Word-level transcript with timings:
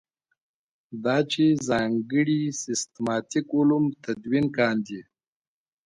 دا 1.03 1.17
چې 1.31 1.43
ځانګړي 1.67 2.41
سیسټماټیک 2.63 3.47
علوم 3.57 3.85
تدوین 4.03 4.45
کاندي. 4.57 5.01